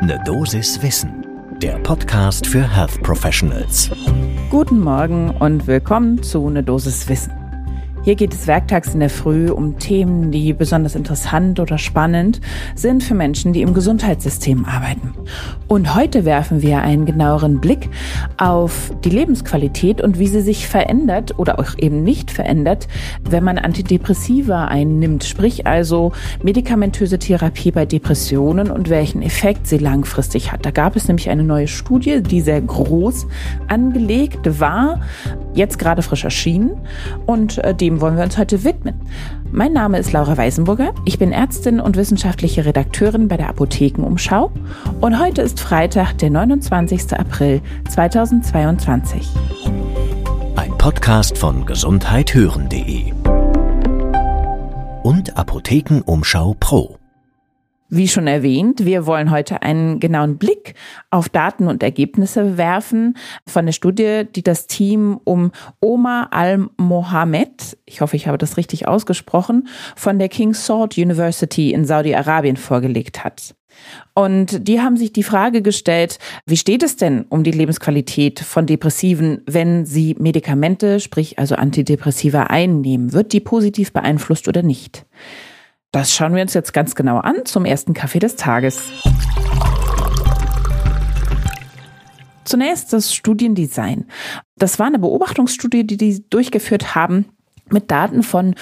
Ne 0.00 0.16
Dosis 0.24 0.80
Wissen, 0.80 1.26
der 1.60 1.76
Podcast 1.80 2.46
für 2.46 2.62
Health 2.62 3.02
Professionals. 3.02 3.90
Guten 4.48 4.78
Morgen 4.78 5.30
und 5.30 5.66
willkommen 5.66 6.22
zu 6.22 6.48
Ne 6.50 6.62
Dosis 6.62 7.08
Wissen. 7.08 7.37
Hier 8.04 8.14
geht 8.14 8.32
es 8.32 8.46
werktags 8.46 8.94
in 8.94 9.00
der 9.00 9.10
Früh 9.10 9.50
um 9.50 9.78
Themen, 9.78 10.30
die 10.30 10.52
besonders 10.52 10.94
interessant 10.94 11.60
oder 11.60 11.78
spannend 11.78 12.40
sind 12.74 13.02
für 13.02 13.14
Menschen, 13.14 13.52
die 13.52 13.62
im 13.62 13.74
Gesundheitssystem 13.74 14.64
arbeiten. 14.64 15.14
Und 15.66 15.94
heute 15.94 16.24
werfen 16.24 16.62
wir 16.62 16.78
einen 16.80 17.04
genaueren 17.04 17.60
Blick 17.60 17.90
auf 18.38 18.92
die 19.04 19.10
Lebensqualität 19.10 20.00
und 20.00 20.18
wie 20.18 20.28
sie 20.28 20.40
sich 20.40 20.66
verändert 20.66 21.38
oder 21.38 21.58
auch 21.58 21.76
eben 21.76 22.02
nicht 22.02 22.30
verändert, 22.30 22.88
wenn 23.28 23.44
man 23.44 23.58
Antidepressiva 23.58 24.66
einnimmt, 24.66 25.24
sprich 25.24 25.66
also 25.66 26.12
medikamentöse 26.42 27.18
Therapie 27.18 27.72
bei 27.72 27.84
Depressionen 27.84 28.70
und 28.70 28.88
welchen 28.88 29.22
Effekt 29.22 29.66
sie 29.66 29.78
langfristig 29.78 30.52
hat. 30.52 30.64
Da 30.64 30.70
gab 30.70 30.96
es 30.96 31.08
nämlich 31.08 31.28
eine 31.28 31.44
neue 31.44 31.68
Studie, 31.68 32.22
die 32.22 32.40
sehr 32.40 32.62
groß 32.62 33.26
angelegt 33.66 34.60
war, 34.60 35.00
jetzt 35.52 35.78
gerade 35.78 36.02
frisch 36.02 36.24
erschienen 36.24 36.70
und 37.26 37.58
äh, 37.58 37.74
dem 37.88 38.02
wollen 38.02 38.18
wir 38.18 38.24
uns 38.24 38.36
heute 38.36 38.64
widmen. 38.64 39.00
Mein 39.50 39.72
Name 39.72 39.98
ist 39.98 40.12
Laura 40.12 40.36
Weisenburger. 40.36 40.94
Ich 41.06 41.18
bin 41.18 41.32
Ärztin 41.32 41.80
und 41.80 41.96
wissenschaftliche 41.96 42.66
Redakteurin 42.66 43.28
bei 43.28 43.38
der 43.38 43.48
Apothekenumschau 43.48 44.52
und 45.00 45.18
heute 45.18 45.40
ist 45.40 45.58
Freitag, 45.58 46.18
der 46.18 46.28
29. 46.28 47.14
April 47.14 47.62
2022. 47.88 49.26
Ein 50.56 50.76
Podcast 50.76 51.38
von 51.38 51.64
gesundheithören.de 51.64 53.12
und 55.02 55.38
Apothekenumschau 55.38 56.56
Pro. 56.60 56.98
Wie 57.90 58.06
schon 58.06 58.26
erwähnt, 58.26 58.84
wir 58.84 59.06
wollen 59.06 59.30
heute 59.30 59.62
einen 59.62 59.98
genauen 59.98 60.36
Blick 60.36 60.74
auf 61.10 61.30
Daten 61.30 61.68
und 61.68 61.82
Ergebnisse 61.82 62.58
werfen 62.58 63.16
von 63.46 63.64
der 63.64 63.72
Studie, 63.72 64.24
die 64.34 64.42
das 64.42 64.66
Team 64.66 65.18
um 65.24 65.52
Omar 65.80 66.28
al-Mohammed, 66.32 67.78
ich 67.86 68.02
hoffe, 68.02 68.16
ich 68.16 68.26
habe 68.26 68.36
das 68.36 68.58
richtig 68.58 68.86
ausgesprochen, 68.86 69.68
von 69.96 70.18
der 70.18 70.28
King 70.28 70.52
Saud 70.52 70.98
University 70.98 71.72
in 71.72 71.86
Saudi-Arabien 71.86 72.58
vorgelegt 72.58 73.24
hat. 73.24 73.54
Und 74.14 74.68
die 74.68 74.80
haben 74.80 74.98
sich 74.98 75.14
die 75.14 75.22
Frage 75.22 75.62
gestellt, 75.62 76.18
wie 76.44 76.56
steht 76.58 76.82
es 76.82 76.96
denn 76.96 77.24
um 77.30 77.42
die 77.42 77.52
Lebensqualität 77.52 78.40
von 78.40 78.66
Depressiven, 78.66 79.40
wenn 79.46 79.86
sie 79.86 80.14
Medikamente, 80.18 81.00
sprich 81.00 81.38
also 81.38 81.54
Antidepressiva 81.54 82.44
einnehmen? 82.44 83.14
Wird 83.14 83.32
die 83.32 83.40
positiv 83.40 83.94
beeinflusst 83.94 84.46
oder 84.46 84.62
nicht? 84.62 85.06
Das 85.90 86.12
schauen 86.14 86.34
wir 86.34 86.42
uns 86.42 86.52
jetzt 86.52 86.74
ganz 86.74 86.94
genau 86.94 87.18
an 87.18 87.46
zum 87.46 87.64
ersten 87.64 87.94
Kaffee 87.94 88.18
des 88.18 88.36
Tages. 88.36 88.90
Zunächst 92.44 92.92
das 92.92 93.14
Studiendesign. 93.14 94.06
Das 94.56 94.78
war 94.78 94.86
eine 94.86 94.98
Beobachtungsstudie, 94.98 95.86
die 95.86 95.96
die 95.96 96.28
durchgeführt 96.28 96.94
haben 96.94 97.26
mit 97.70 97.90
Daten 97.90 98.22
von 98.22 98.54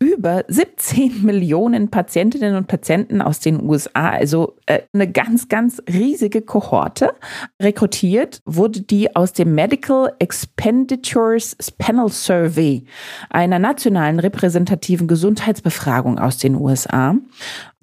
über 0.00 0.44
17 0.48 1.22
Millionen 1.24 1.90
Patientinnen 1.90 2.56
und 2.56 2.66
Patienten 2.66 3.22
aus 3.22 3.40
den 3.40 3.62
USA, 3.62 4.10
also 4.10 4.56
äh, 4.66 4.80
eine 4.92 5.10
ganz, 5.10 5.48
ganz 5.48 5.82
riesige 5.88 6.42
Kohorte. 6.42 7.14
Rekrutiert 7.60 8.40
wurde 8.44 8.82
die 8.82 9.14
aus 9.14 9.32
dem 9.32 9.54
Medical 9.54 10.12
Expenditures 10.18 11.56
Panel 11.78 12.08
Survey, 12.08 12.84
einer 13.30 13.58
nationalen 13.58 14.20
repräsentativen 14.20 15.08
Gesundheitsbefragung 15.08 16.18
aus 16.18 16.38
den 16.38 16.56
USA 16.56 17.16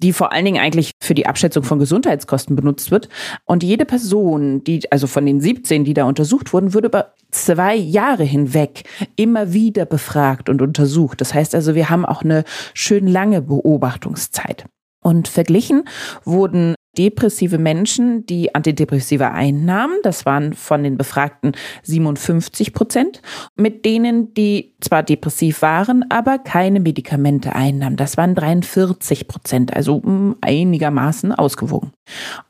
die 0.02 0.12
vor 0.12 0.32
allen 0.32 0.44
Dingen 0.44 0.60
eigentlich 0.60 0.92
für 1.00 1.14
die 1.14 1.26
Abschätzung 1.26 1.62
von 1.62 1.78
Gesundheitskosten 1.78 2.56
benutzt 2.56 2.90
wird. 2.90 3.08
Und 3.44 3.62
jede 3.62 3.84
Person, 3.84 4.64
die, 4.64 4.90
also 4.90 5.06
von 5.06 5.24
den 5.24 5.40
17, 5.40 5.84
die 5.84 5.94
da 5.94 6.04
untersucht 6.04 6.52
wurden, 6.52 6.74
würde 6.74 6.88
über 6.88 7.14
zwei 7.32 7.74
Jahre 7.74 8.24
hinweg 8.24 8.84
immer 9.16 9.52
wieder 9.52 9.84
befragt 9.84 10.48
und 10.48 10.62
untersucht. 10.62 11.20
Das 11.20 11.34
heißt 11.34 11.54
also, 11.54 11.74
wir 11.74 11.90
haben 11.90 12.06
auch 12.06 12.22
eine 12.22 12.44
schön 12.74 13.08
lange 13.08 13.42
Beobachtungszeit. 13.42 14.66
Und 15.02 15.26
verglichen 15.26 15.88
wurden 16.24 16.76
depressive 16.98 17.58
Menschen, 17.58 18.26
die 18.26 18.54
Antidepressiva 18.54 19.28
einnahmen, 19.28 19.96
das 20.02 20.26
waren 20.26 20.52
von 20.52 20.82
den 20.82 20.98
Befragten 20.98 21.52
57 21.82 22.72
Prozent, 22.72 23.22
mit 23.56 23.84
denen, 23.84 24.34
die 24.34 24.74
zwar 24.80 25.02
depressiv 25.02 25.62
waren, 25.62 26.04
aber 26.10 26.38
keine 26.38 26.80
Medikamente 26.80 27.54
einnahmen, 27.54 27.96
das 27.96 28.16
waren 28.16 28.34
43 28.34 29.26
Prozent, 29.26 29.74
also 29.74 30.02
hm, 30.02 30.36
einigermaßen 30.40 31.32
ausgewogen. 31.32 31.92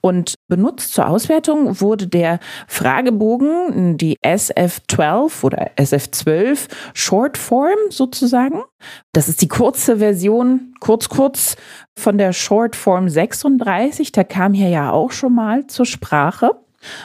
Und 0.00 0.34
benutzt 0.48 0.92
zur 0.92 1.08
Auswertung 1.08 1.80
wurde 1.80 2.08
der 2.08 2.40
Fragebogen, 2.66 3.96
die 3.96 4.18
SF12 4.18 5.44
oder 5.44 5.70
SF12 5.76 6.68
Shortform 6.94 7.78
sozusagen. 7.90 8.62
Das 9.12 9.28
ist 9.28 9.42
die 9.42 9.48
kurze 9.48 9.98
Version, 9.98 10.74
kurz, 10.80 11.08
kurz 11.08 11.56
von 11.96 12.18
der 12.18 12.32
Shortform 12.32 13.08
36. 13.08 14.12
Da 14.12 14.24
kam 14.24 14.54
hier 14.54 14.68
ja 14.68 14.90
auch 14.90 15.12
schon 15.12 15.34
mal 15.34 15.66
zur 15.66 15.86
Sprache. 15.86 16.52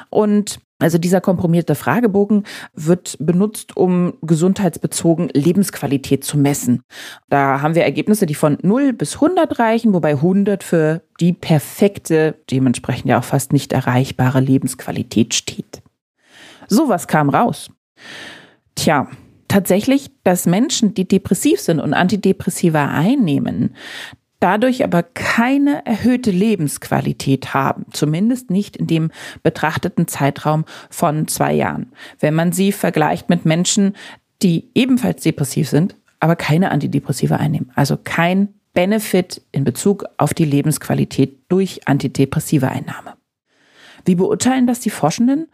Und 0.10 0.60
also 0.80 1.00
dieser 1.00 1.22
komprimierte 1.22 1.74
Fragebogen 1.74 2.44
wird 2.74 3.18
benutzt, 3.20 3.76
um 3.76 4.14
gesundheitsbezogen 4.22 5.30
Lebensqualität 5.34 6.24
zu 6.24 6.38
messen. 6.38 6.84
Da 7.30 7.62
haben 7.62 7.74
wir 7.74 7.84
Ergebnisse, 7.84 8.28
die 8.28 8.36
von 8.36 8.60
0 8.62 8.94
bis 8.94 9.16
100 9.16 9.58
reichen, 9.58 9.94
wobei 9.94 10.12
100 10.12 10.64
für 10.64 11.02
die 11.20 11.34
perfekte, 11.34 12.36
dementsprechend 12.52 13.08
ja 13.08 13.18
auch 13.18 13.24
fast 13.24 13.54
nicht 13.54 13.74
erreichbare 13.74 14.40
Lebensqualität 14.40 15.34
steht. 15.34 15.82
So 16.68 16.90
was 16.90 17.08
kam 17.08 17.30
raus. 17.30 17.72
Tja, 18.76 19.08
tatsächlich, 19.48 20.12
dass 20.24 20.46
Menschen, 20.46 20.94
die 20.94 21.08
depressiv 21.08 21.60
sind 21.60 21.80
und 21.80 21.94
Antidepressiva 21.94 22.88
einnehmen, 22.88 23.76
dadurch 24.40 24.84
aber 24.84 25.04
keine 25.04 25.86
erhöhte 25.86 26.32
Lebensqualität 26.32 27.54
haben, 27.54 27.86
zumindest 27.92 28.52
nicht 28.52 28.78
in 28.78 28.88
dem 28.88 29.12
betrachteten 29.44 30.08
Zeitraum 30.08 30.66
von 30.90 31.28
zwei 31.28 31.54
Jahren. 31.54 31.92
Wenn 32.20 32.36
man 32.36 32.52
sie 32.52 32.72
vergleicht 32.72 33.30
mit 33.30 33.46
Menschen, 33.46 33.96
die 34.44 34.70
ebenfalls 34.76 35.24
depressiv 35.24 35.70
sind, 35.70 35.96
aber 36.20 36.36
keine 36.36 36.72
Antidepressiva 36.72 37.38
einnehmen. 37.38 37.72
Also 37.76 37.98
kein 37.98 38.50
Benefit 38.74 39.42
in 39.52 39.64
Bezug 39.64 40.06
auf 40.18 40.34
die 40.34 40.46
Lebensqualität 40.46 41.40
durch 41.50 41.88
Antidepressiva 41.88 42.68
Einnahme. 42.68 43.16
Wie 44.06 44.16
beurteilen 44.16 44.68
das 44.68 44.80
die 44.80 44.90
Forschenden? 44.90 45.48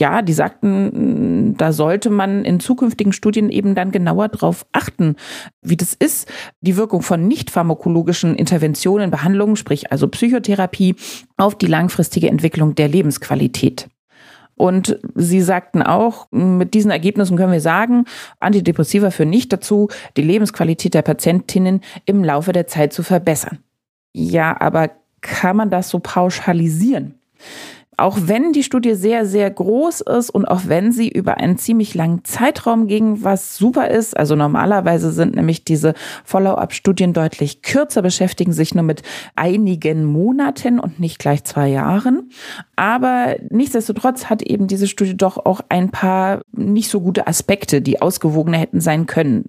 Ja, 0.00 0.22
die 0.22 0.32
sagten, 0.32 1.54
da 1.56 1.72
sollte 1.72 2.10
man 2.10 2.44
in 2.44 2.60
zukünftigen 2.60 3.12
Studien 3.12 3.50
eben 3.50 3.74
dann 3.74 3.90
genauer 3.90 4.28
drauf 4.28 4.64
achten, 4.72 5.16
wie 5.62 5.76
das 5.76 5.94
ist, 5.94 6.28
die 6.60 6.76
Wirkung 6.76 7.02
von 7.02 7.26
nicht 7.26 7.50
pharmakologischen 7.50 8.36
Interventionen, 8.36 9.10
Behandlungen, 9.10 9.56
sprich 9.56 9.90
also 9.90 10.08
Psychotherapie, 10.08 10.94
auf 11.36 11.56
die 11.56 11.66
langfristige 11.66 12.28
Entwicklung 12.28 12.74
der 12.74 12.88
Lebensqualität. 12.88 13.88
Und 14.54 14.98
sie 15.14 15.40
sagten 15.40 15.82
auch, 15.82 16.26
mit 16.32 16.74
diesen 16.74 16.90
Ergebnissen 16.90 17.36
können 17.36 17.52
wir 17.52 17.60
sagen, 17.60 18.06
Antidepressiva 18.40 19.10
führen 19.10 19.30
nicht 19.30 19.52
dazu, 19.52 19.88
die 20.16 20.22
Lebensqualität 20.22 20.94
der 20.94 21.02
Patientinnen 21.02 21.80
im 22.06 22.24
Laufe 22.24 22.52
der 22.52 22.66
Zeit 22.66 22.92
zu 22.92 23.04
verbessern. 23.04 23.58
Ja, 24.12 24.60
aber 24.60 24.90
kann 25.20 25.56
man 25.56 25.70
das 25.70 25.90
so 25.90 26.00
pauschalisieren? 26.00 27.14
Auch 27.98 28.16
wenn 28.22 28.52
die 28.52 28.62
Studie 28.62 28.94
sehr, 28.94 29.26
sehr 29.26 29.50
groß 29.50 30.02
ist 30.02 30.30
und 30.30 30.46
auch 30.46 30.62
wenn 30.66 30.92
sie 30.92 31.08
über 31.08 31.36
einen 31.38 31.58
ziemlich 31.58 31.94
langen 31.94 32.24
Zeitraum 32.24 32.86
ging, 32.86 33.24
was 33.24 33.56
super 33.56 33.90
ist, 33.90 34.16
also 34.16 34.36
normalerweise 34.36 35.10
sind 35.10 35.34
nämlich 35.34 35.64
diese 35.64 35.94
Follow-up-Studien 36.24 37.12
deutlich 37.12 37.62
kürzer, 37.62 38.00
beschäftigen 38.00 38.52
sich 38.52 38.74
nur 38.74 38.84
mit 38.84 39.02
einigen 39.34 40.04
Monaten 40.04 40.78
und 40.78 41.00
nicht 41.00 41.18
gleich 41.18 41.42
zwei 41.42 41.68
Jahren. 41.68 42.30
Aber 42.76 43.34
nichtsdestotrotz 43.50 44.26
hat 44.26 44.42
eben 44.42 44.68
diese 44.68 44.86
Studie 44.86 45.16
doch 45.16 45.44
auch 45.44 45.60
ein 45.68 45.90
paar 45.90 46.42
nicht 46.52 46.90
so 46.90 47.00
gute 47.00 47.26
Aspekte, 47.26 47.82
die 47.82 48.00
ausgewogener 48.00 48.58
hätten 48.58 48.80
sein 48.80 49.06
können. 49.06 49.46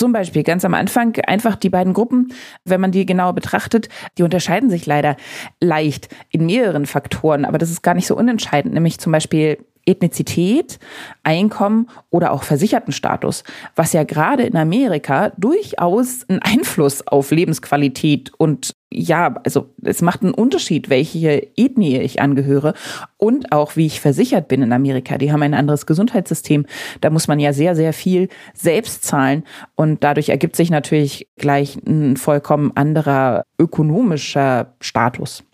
Zum 0.00 0.14
Beispiel 0.14 0.44
ganz 0.44 0.64
am 0.64 0.72
Anfang 0.72 1.14
einfach 1.26 1.56
die 1.56 1.68
beiden 1.68 1.92
Gruppen, 1.92 2.32
wenn 2.64 2.80
man 2.80 2.90
die 2.90 3.04
genauer 3.04 3.34
betrachtet, 3.34 3.90
die 4.16 4.22
unterscheiden 4.22 4.70
sich 4.70 4.86
leider 4.86 5.14
leicht 5.60 6.08
in 6.30 6.46
mehreren 6.46 6.86
Faktoren, 6.86 7.44
aber 7.44 7.58
das 7.58 7.70
ist 7.70 7.82
gar 7.82 7.92
nicht 7.92 8.06
so 8.06 8.16
unentscheidend, 8.16 8.72
nämlich 8.72 8.98
zum 8.98 9.12
Beispiel 9.12 9.58
Ethnizität, 9.86 10.78
Einkommen 11.22 11.88
oder 12.10 12.32
auch 12.32 12.42
Versichertenstatus, 12.42 13.44
was 13.76 13.92
ja 13.92 14.04
gerade 14.04 14.44
in 14.44 14.56
Amerika 14.56 15.32
durchaus 15.36 16.28
einen 16.28 16.40
Einfluss 16.42 17.06
auf 17.06 17.30
Lebensqualität 17.30 18.32
und 18.38 18.74
ja, 18.92 19.36
also 19.44 19.70
es 19.84 20.02
macht 20.02 20.22
einen 20.22 20.34
Unterschied, 20.34 20.90
welche 20.90 21.48
Ethnie 21.56 22.00
ich 22.00 22.20
angehöre 22.20 22.74
und 23.18 23.52
auch 23.52 23.76
wie 23.76 23.86
ich 23.86 24.00
versichert 24.00 24.48
bin 24.48 24.62
in 24.62 24.72
Amerika. 24.72 25.16
Die 25.16 25.30
haben 25.30 25.42
ein 25.42 25.54
anderes 25.54 25.86
Gesundheitssystem. 25.86 26.66
Da 27.00 27.10
muss 27.10 27.28
man 27.28 27.38
ja 27.38 27.52
sehr, 27.52 27.76
sehr 27.76 27.92
viel 27.92 28.28
selbst 28.52 29.04
zahlen 29.04 29.44
und 29.76 30.02
dadurch 30.02 30.30
ergibt 30.30 30.56
sich 30.56 30.70
natürlich 30.70 31.28
gleich 31.36 31.76
ein 31.86 32.16
vollkommen 32.16 32.72
anderer 32.74 33.44
ökonomischer 33.60 34.74
Status. 34.80 35.44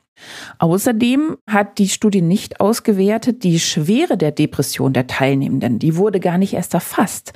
Außerdem 0.58 1.36
hat 1.46 1.78
die 1.78 1.88
Studie 1.88 2.22
nicht 2.22 2.60
ausgewertet 2.60 3.42
die 3.44 3.60
Schwere 3.60 4.16
der 4.16 4.32
Depression 4.32 4.92
der 4.92 5.06
Teilnehmenden. 5.06 5.78
Die 5.78 5.96
wurde 5.96 6.20
gar 6.20 6.38
nicht 6.38 6.54
erst 6.54 6.74
erfasst. 6.74 7.32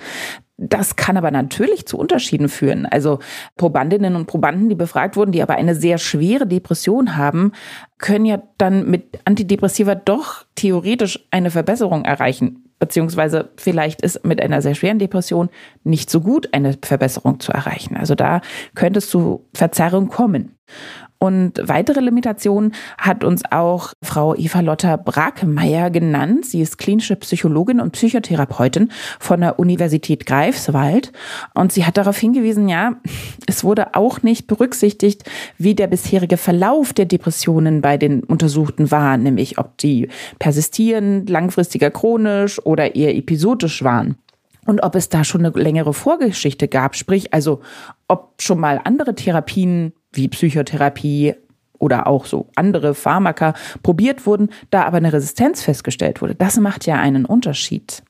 Das 0.62 0.96
kann 0.96 1.16
aber 1.16 1.30
natürlich 1.30 1.86
zu 1.86 1.96
Unterschieden 1.96 2.50
führen. 2.50 2.84
Also 2.84 3.18
Probandinnen 3.56 4.14
und 4.14 4.26
Probanden, 4.26 4.68
die 4.68 4.74
befragt 4.74 5.16
wurden, 5.16 5.32
die 5.32 5.42
aber 5.42 5.54
eine 5.54 5.74
sehr 5.74 5.96
schwere 5.96 6.46
Depression 6.46 7.16
haben, 7.16 7.52
können 7.96 8.26
ja 8.26 8.42
dann 8.58 8.90
mit 8.90 9.20
Antidepressiva 9.24 9.94
doch 9.94 10.44
theoretisch 10.56 11.26
eine 11.30 11.50
Verbesserung 11.50 12.04
erreichen. 12.04 12.64
Beziehungsweise 12.78 13.50
vielleicht 13.56 14.02
ist 14.02 14.24
mit 14.26 14.40
einer 14.40 14.60
sehr 14.60 14.74
schweren 14.74 14.98
Depression 14.98 15.48
nicht 15.82 16.10
so 16.10 16.20
gut 16.20 16.52
eine 16.52 16.76
Verbesserung 16.82 17.40
zu 17.40 17.52
erreichen. 17.52 17.96
Also 17.96 18.14
da 18.14 18.42
könnte 18.74 18.98
es 18.98 19.08
zu 19.08 19.46
Verzerrung 19.54 20.08
kommen. 20.08 20.56
Und 21.22 21.60
weitere 21.62 22.00
Limitationen 22.00 22.72
hat 22.96 23.24
uns 23.24 23.42
auch 23.50 23.92
Frau 24.02 24.34
Eva 24.34 24.60
Lotta 24.60 24.96
Brakemeyer 24.96 25.90
genannt. 25.90 26.46
Sie 26.46 26.62
ist 26.62 26.78
klinische 26.78 27.14
Psychologin 27.16 27.78
und 27.78 27.92
Psychotherapeutin 27.92 28.90
von 29.18 29.42
der 29.42 29.58
Universität 29.58 30.24
Greifswald. 30.24 31.12
Und 31.52 31.72
sie 31.72 31.84
hat 31.84 31.98
darauf 31.98 32.16
hingewiesen, 32.16 32.70
ja, 32.70 32.94
es 33.46 33.64
wurde 33.64 33.94
auch 33.94 34.22
nicht 34.22 34.46
berücksichtigt, 34.46 35.28
wie 35.58 35.74
der 35.74 35.88
bisherige 35.88 36.38
Verlauf 36.38 36.94
der 36.94 37.04
Depressionen 37.04 37.82
bei 37.82 37.98
den 37.98 38.24
Untersuchten 38.24 38.90
war, 38.90 39.18
nämlich 39.18 39.58
ob 39.58 39.76
die 39.76 40.08
persistierend, 40.38 41.28
langfristiger 41.28 41.90
chronisch 41.90 42.64
oder 42.64 42.96
eher 42.96 43.14
episodisch 43.14 43.84
waren 43.84 44.16
und 44.66 44.82
ob 44.82 44.94
es 44.94 45.08
da 45.08 45.24
schon 45.24 45.44
eine 45.44 45.54
längere 45.54 45.92
Vorgeschichte 45.92 46.68
gab, 46.68 46.96
sprich 46.96 47.34
also 47.34 47.60
ob 48.08 48.34
schon 48.40 48.60
mal 48.60 48.80
andere 48.84 49.14
Therapien 49.14 49.92
wie 50.12 50.28
Psychotherapie 50.28 51.34
oder 51.78 52.06
auch 52.06 52.26
so 52.26 52.48
andere 52.56 52.94
Pharmaka 52.94 53.54
probiert 53.82 54.26
wurden, 54.26 54.50
da 54.70 54.84
aber 54.84 54.98
eine 54.98 55.12
Resistenz 55.12 55.62
festgestellt 55.62 56.20
wurde. 56.20 56.34
Das 56.34 56.58
macht 56.58 56.86
ja 56.86 56.96
einen 56.96 57.24
Unterschied. 57.24 58.02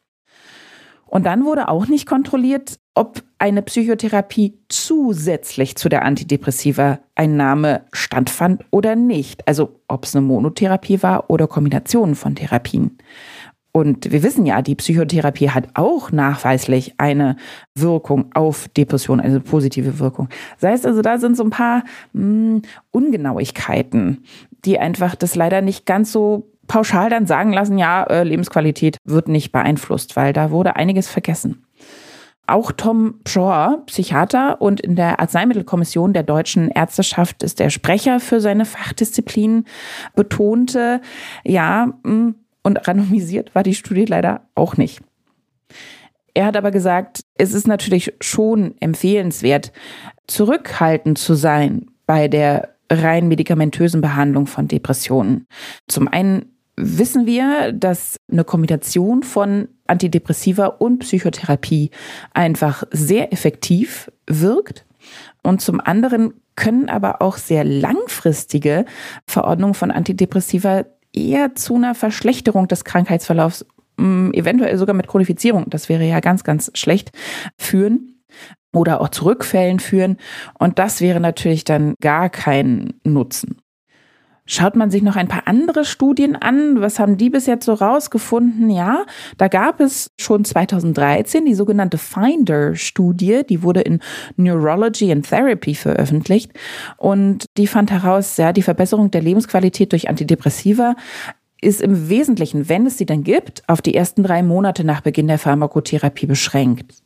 Und 1.06 1.26
dann 1.26 1.44
wurde 1.44 1.68
auch 1.68 1.88
nicht 1.88 2.06
kontrolliert, 2.06 2.78
ob 2.94 3.22
eine 3.38 3.62
Psychotherapie 3.62 4.58
zusätzlich 4.68 5.76
zu 5.76 5.88
der 5.88 6.04
Antidepressiva-Einnahme 6.04 7.82
stattfand 7.92 8.64
oder 8.70 8.94
nicht. 8.94 9.46
Also 9.48 9.80
ob 9.88 10.04
es 10.04 10.14
eine 10.14 10.24
Monotherapie 10.24 11.02
war 11.02 11.28
oder 11.28 11.48
Kombinationen 11.48 12.14
von 12.14 12.36
Therapien. 12.36 12.98
Und 13.72 14.10
wir 14.10 14.22
wissen 14.22 14.46
ja, 14.46 14.62
die 14.62 14.74
Psychotherapie 14.74 15.50
hat 15.50 15.68
auch 15.74 16.10
nachweislich 16.10 16.94
eine 16.98 17.36
Wirkung 17.74 18.32
auf 18.34 18.68
Depression, 18.68 19.20
also 19.20 19.40
positive 19.40 20.00
Wirkung. 20.00 20.28
Das 20.58 20.70
heißt 20.70 20.86
also, 20.86 21.02
da 21.02 21.18
sind 21.18 21.36
so 21.36 21.44
ein 21.44 21.50
paar 21.50 21.84
mh, 22.12 22.22
hm, 22.22 22.62
Ungenauigkeiten, 22.90 24.24
die 24.64 24.78
einfach 24.78 25.14
das 25.14 25.36
leider 25.36 25.60
nicht 25.62 25.86
ganz 25.86 26.10
so 26.10 26.50
pauschal 26.66 27.10
dann 27.10 27.26
sagen 27.26 27.52
lassen, 27.52 27.78
ja, 27.78 28.04
äh, 28.04 28.22
Lebensqualität 28.22 28.96
wird 29.04 29.28
nicht 29.28 29.52
beeinflusst, 29.52 30.16
weil 30.16 30.32
da 30.32 30.50
wurde 30.50 30.76
einiges 30.76 31.08
vergessen. 31.08 31.64
Auch 32.46 32.72
Tom 32.72 33.20
Pschor, 33.22 33.84
Psychiater 33.86 34.60
und 34.60 34.80
in 34.80 34.96
der 34.96 35.20
Arzneimittelkommission 35.20 36.12
der 36.12 36.24
deutschen 36.24 36.68
Ärzteschaft 36.68 37.44
ist 37.44 37.60
der 37.60 37.70
Sprecher 37.70 38.18
für 38.18 38.40
seine 38.40 38.64
Fachdisziplin, 38.64 39.66
betonte, 40.16 41.00
ja, 41.44 41.86
mh, 42.02 42.10
hm, 42.10 42.34
und 42.62 42.86
randomisiert 42.86 43.54
war 43.54 43.62
die 43.62 43.74
Studie 43.74 44.04
leider 44.04 44.42
auch 44.54 44.76
nicht. 44.76 45.00
Er 46.34 46.46
hat 46.46 46.56
aber 46.56 46.70
gesagt, 46.70 47.20
es 47.38 47.52
ist 47.54 47.66
natürlich 47.66 48.14
schon 48.20 48.74
empfehlenswert, 48.80 49.72
zurückhaltend 50.26 51.18
zu 51.18 51.34
sein 51.34 51.86
bei 52.06 52.28
der 52.28 52.76
rein 52.90 53.28
medikamentösen 53.28 54.00
Behandlung 54.00 54.46
von 54.46 54.68
Depressionen. 54.68 55.46
Zum 55.88 56.08
einen 56.08 56.56
wissen 56.76 57.26
wir, 57.26 57.72
dass 57.72 58.16
eine 58.30 58.44
Kombination 58.44 59.22
von 59.22 59.68
Antidepressiva 59.86 60.66
und 60.66 61.00
Psychotherapie 61.00 61.90
einfach 62.32 62.84
sehr 62.90 63.32
effektiv 63.32 64.10
wirkt. 64.26 64.86
Und 65.42 65.60
zum 65.60 65.80
anderen 65.80 66.34
können 66.56 66.88
aber 66.88 67.22
auch 67.22 67.38
sehr 67.38 67.64
langfristige 67.64 68.84
Verordnungen 69.26 69.74
von 69.74 69.90
Antidepressiva 69.90 70.84
eher 71.12 71.54
zu 71.54 71.76
einer 71.76 71.94
Verschlechterung 71.94 72.68
des 72.68 72.84
Krankheitsverlaufs, 72.84 73.66
mm, 73.96 74.30
eventuell 74.32 74.76
sogar 74.78 74.94
mit 74.94 75.08
Chronifizierung, 75.08 75.68
das 75.70 75.88
wäre 75.88 76.04
ja 76.04 76.20
ganz, 76.20 76.44
ganz 76.44 76.70
schlecht, 76.74 77.12
führen 77.58 78.22
oder 78.72 79.00
auch 79.00 79.08
zu 79.08 79.24
Rückfällen 79.24 79.80
führen. 79.80 80.16
Und 80.58 80.78
das 80.78 81.00
wäre 81.00 81.20
natürlich 81.20 81.64
dann 81.64 81.94
gar 82.00 82.30
kein 82.30 82.94
Nutzen. 83.04 83.60
Schaut 84.52 84.74
man 84.74 84.90
sich 84.90 85.02
noch 85.02 85.14
ein 85.14 85.28
paar 85.28 85.46
andere 85.46 85.84
Studien 85.84 86.34
an, 86.34 86.80
was 86.80 86.98
haben 86.98 87.16
die 87.16 87.30
bis 87.30 87.46
jetzt 87.46 87.66
so 87.66 87.72
rausgefunden? 87.72 88.68
Ja, 88.68 89.04
da 89.38 89.46
gab 89.46 89.78
es 89.78 90.10
schon 90.20 90.44
2013 90.44 91.44
die 91.44 91.54
sogenannte 91.54 91.98
Finder-Studie, 91.98 93.42
die 93.48 93.62
wurde 93.62 93.82
in 93.82 94.00
Neurology 94.34 95.12
and 95.12 95.24
Therapy 95.24 95.76
veröffentlicht 95.76 96.50
und 96.96 97.44
die 97.56 97.68
fand 97.68 97.92
heraus, 97.92 98.38
ja, 98.38 98.52
die 98.52 98.62
Verbesserung 98.62 99.12
der 99.12 99.22
Lebensqualität 99.22 99.92
durch 99.92 100.08
Antidepressiva 100.08 100.96
ist 101.60 101.80
im 101.80 102.08
Wesentlichen, 102.08 102.68
wenn 102.68 102.86
es 102.86 102.98
sie 102.98 103.06
dann 103.06 103.22
gibt, 103.22 103.62
auf 103.68 103.80
die 103.80 103.94
ersten 103.94 104.24
drei 104.24 104.42
Monate 104.42 104.82
nach 104.82 105.00
Beginn 105.00 105.28
der 105.28 105.38
Pharmakotherapie 105.38 106.26
beschränkt. 106.26 107.04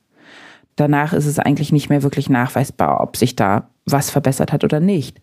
Danach 0.76 1.12
ist 1.12 1.26
es 1.26 1.38
eigentlich 1.38 1.72
nicht 1.72 1.90
mehr 1.90 2.02
wirklich 2.02 2.30
nachweisbar, 2.30 3.02
ob 3.02 3.18
sich 3.18 3.36
da 3.36 3.68
was 3.84 4.08
verbessert 4.08 4.50
hat 4.50 4.64
oder 4.64 4.80
nicht. 4.80 5.20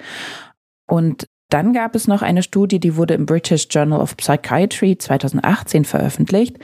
Und 0.85 1.25
dann 1.53 1.73
gab 1.73 1.95
es 1.95 2.07
noch 2.07 2.21
eine 2.21 2.43
Studie, 2.43 2.79
die 2.79 2.95
wurde 2.95 3.13
im 3.13 3.25
British 3.25 3.67
Journal 3.69 3.99
of 3.99 4.15
Psychiatry 4.17 4.97
2018 4.97 5.85
veröffentlicht 5.85 6.57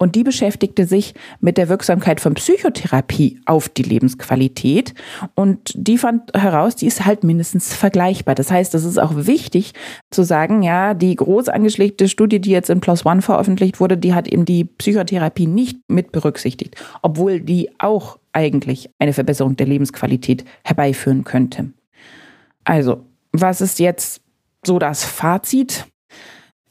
und 0.00 0.16
die 0.16 0.24
beschäftigte 0.24 0.86
sich 0.86 1.12
mit 1.40 1.58
der 1.58 1.68
Wirksamkeit 1.68 2.20
von 2.20 2.32
Psychotherapie 2.32 3.38
auf 3.44 3.68
die 3.68 3.82
Lebensqualität. 3.82 4.94
Und 5.34 5.72
die 5.74 5.98
fand 5.98 6.34
heraus, 6.34 6.74
die 6.74 6.86
ist 6.86 7.04
halt 7.04 7.22
mindestens 7.22 7.74
vergleichbar. 7.74 8.34
Das 8.34 8.50
heißt, 8.50 8.74
es 8.74 8.84
ist 8.86 8.96
auch 8.96 9.12
wichtig 9.14 9.74
zu 10.10 10.22
sagen, 10.22 10.62
ja, 10.62 10.94
die 10.94 11.14
groß 11.14 11.50
angeschlägte 11.50 12.08
Studie, 12.08 12.40
die 12.40 12.50
jetzt 12.50 12.70
in 12.70 12.80
Plus 12.80 13.04
One 13.04 13.20
veröffentlicht 13.20 13.78
wurde, 13.78 13.98
die 13.98 14.14
hat 14.14 14.26
eben 14.26 14.46
die 14.46 14.64
Psychotherapie 14.64 15.46
nicht 15.46 15.78
mit 15.88 16.12
berücksichtigt, 16.12 16.76
obwohl 17.02 17.40
die 17.40 17.68
auch 17.78 18.18
eigentlich 18.32 18.88
eine 18.98 19.12
Verbesserung 19.12 19.56
der 19.56 19.66
Lebensqualität 19.66 20.46
herbeiführen 20.64 21.24
könnte. 21.24 21.74
Also, 22.64 23.04
was 23.32 23.60
ist 23.60 23.78
jetzt 23.78 24.22
so 24.64 24.78
das 24.78 25.04
Fazit. 25.04 25.86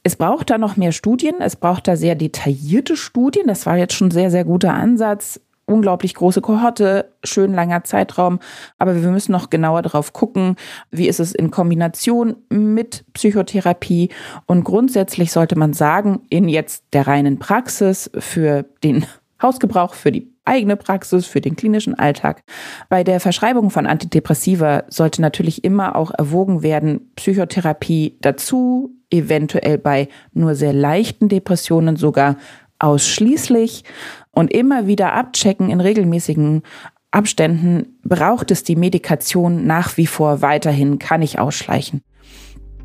Es 0.02 0.16
braucht 0.16 0.50
da 0.50 0.58
noch 0.58 0.76
mehr 0.76 0.92
Studien, 0.92 1.36
es 1.40 1.56
braucht 1.56 1.86
da 1.86 1.96
sehr 1.96 2.14
detaillierte 2.14 2.96
Studien. 2.96 3.46
Das 3.46 3.66
war 3.66 3.76
jetzt 3.76 3.94
schon 3.94 4.08
ein 4.08 4.12
sehr, 4.12 4.30
sehr 4.30 4.44
guter 4.44 4.72
Ansatz. 4.72 5.40
Unglaublich 5.66 6.14
große 6.14 6.40
Kohorte, 6.40 7.12
schön 7.22 7.54
langer 7.54 7.84
Zeitraum. 7.84 8.40
Aber 8.78 9.00
wir 9.00 9.10
müssen 9.10 9.30
noch 9.30 9.50
genauer 9.50 9.82
darauf 9.82 10.12
gucken, 10.12 10.56
wie 10.90 11.06
ist 11.06 11.20
es 11.20 11.32
in 11.32 11.50
Kombination 11.52 12.36
mit 12.48 13.04
Psychotherapie. 13.12 14.08
Und 14.46 14.64
grundsätzlich 14.64 15.30
sollte 15.30 15.56
man 15.56 15.72
sagen, 15.72 16.22
in 16.28 16.48
jetzt 16.48 16.84
der 16.92 17.06
reinen 17.06 17.38
Praxis 17.38 18.10
für 18.18 18.64
den 18.82 19.06
Hausgebrauch, 19.42 19.94
für 19.94 20.12
die 20.12 20.32
eigene 20.44 20.76
Praxis, 20.76 21.26
für 21.26 21.40
den 21.40 21.56
klinischen 21.56 21.94
Alltag. 21.94 22.42
Bei 22.88 23.04
der 23.04 23.20
Verschreibung 23.20 23.70
von 23.70 23.86
Antidepressiva 23.86 24.84
sollte 24.88 25.22
natürlich 25.22 25.64
immer 25.64 25.96
auch 25.96 26.10
erwogen 26.16 26.62
werden, 26.62 27.12
Psychotherapie 27.16 28.18
dazu, 28.20 28.90
eventuell 29.10 29.78
bei 29.78 30.08
nur 30.32 30.54
sehr 30.54 30.72
leichten 30.72 31.28
Depressionen 31.28 31.96
sogar 31.96 32.36
ausschließlich 32.78 33.84
und 34.30 34.52
immer 34.52 34.86
wieder 34.86 35.12
abchecken 35.12 35.70
in 35.70 35.80
regelmäßigen 35.80 36.62
Abständen, 37.10 37.98
braucht 38.04 38.50
es 38.50 38.62
die 38.62 38.76
Medikation 38.76 39.66
nach 39.66 39.96
wie 39.96 40.06
vor 40.06 40.42
weiterhin, 40.42 40.98
kann 40.98 41.22
ich 41.22 41.38
ausschleichen. 41.38 42.02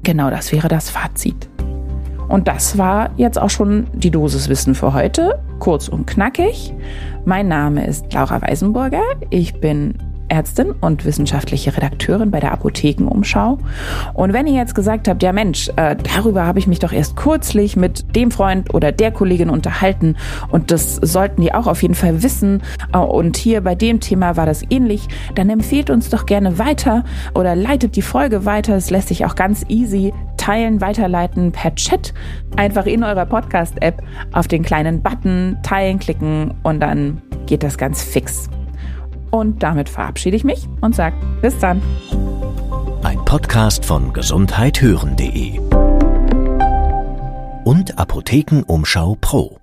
Genau 0.03 0.29
das 0.29 0.51
wäre 0.51 0.67
das 0.67 0.89
Fazit. 0.89 1.50
Und 2.27 2.48
das 2.48 2.77
war 2.77 3.10
jetzt 3.17 3.39
auch 3.39 3.50
schon 3.50 3.88
die 3.94 4.12
Dosiswissen 4.12 4.75
für 4.75 4.94
heute. 4.94 5.39
Kurz 5.60 5.88
und 5.88 6.08
knackig. 6.08 6.74
Mein 7.25 7.48
Name 7.48 7.86
ist 7.88 8.13
Laura 8.13 8.41
Weisenburger. 8.41 9.03
Ich 9.29 9.60
bin 9.60 9.96
Ärztin 10.27 10.72
und 10.72 11.05
wissenschaftliche 11.05 11.75
Redakteurin 11.75 12.32
bei 12.32 12.39
der 12.39 12.51
Apothekenumschau. 12.51 13.58
Und 14.13 14.34
wenn 14.34 14.48
ihr 14.48 14.55
jetzt 14.55 14.75
gesagt 14.75 15.08
habt, 15.08 15.22
ja 15.24 15.32
Mensch, 15.32 15.70
äh, 15.75 15.96
darüber 15.96 16.46
habe 16.46 16.60
ich 16.60 16.67
mich 16.67 16.79
doch 16.79 16.91
erst 16.91 17.15
kürzlich 17.15 17.75
mit 17.75 18.15
dem 18.15 18.32
Freund 18.32 18.74
oder 18.74 18.91
der 18.91 19.12
Kollegin 19.12 19.50
unterhalten 19.50 20.15
und 20.50 20.72
das 20.72 20.96
sollten 20.96 21.41
die 21.41 21.53
auch 21.53 21.67
auf 21.67 21.82
jeden 21.82 21.96
Fall 21.96 22.24
wissen 22.24 22.63
äh, 22.94 22.98
und 22.98 23.38
hier 23.38 23.62
bei 23.62 23.75
dem 23.75 24.00
Thema 24.00 24.36
war 24.36 24.46
das 24.46 24.63
ähnlich, 24.70 25.08
dann 25.36 25.50
empfehlt 25.50 25.89
uns 25.89 26.10
doch 26.10 26.25
gerne 26.25 26.58
weiter 26.58 27.03
oder 27.34 27.55
leitet 27.55 27.96
die 27.96 28.01
Folge 28.01 28.46
weiter. 28.46 28.75
Es 28.75 28.89
lässt 28.89 29.10
sich 29.10 29.25
auch 29.25 29.36
ganz 29.36 29.63
easy 29.70 30.13
teilen, 30.45 30.79
weiterleiten 30.79 31.51
per 31.51 31.73
Chat. 31.73 32.13
Einfach 32.55 32.85
in 32.85 33.03
eurer 33.03 33.25
Podcast-App 33.25 34.03
auf 34.31 34.47
den 34.47 34.61
kleinen 34.61 35.01
Button 35.01 35.57
teilen 35.63 35.97
klicken 35.97 36.53
und 36.61 36.81
dann 36.81 37.21
geht 37.47 37.63
das 37.63 37.79
ganz 37.79 38.03
fix. 38.03 38.47
Und 39.31 39.63
damit 39.63 39.89
verabschiede 39.89 40.37
ich 40.37 40.43
mich 40.43 40.67
und 40.81 40.93
sage 40.93 41.15
bis 41.41 41.57
dann. 41.57 41.81
Ein 43.03 43.25
Podcast 43.25 43.85
von 43.85 44.13
gesundheithören.de 44.13 45.59
und 47.63 47.97
Apothekenumschau 47.97 49.17
Pro. 49.19 49.57